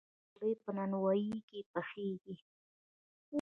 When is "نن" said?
0.03-0.07